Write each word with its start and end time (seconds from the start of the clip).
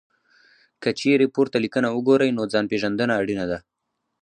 که 0.81 0.89
چېرې 0.99 1.25
پورته 1.35 1.57
لیکنه 1.63 1.87
وګورئ، 1.91 2.29
نو 2.37 2.43
ځان 2.53 2.65
پېژندنه 2.71 3.13
اړینه 3.21 3.45
ده. 3.51 3.57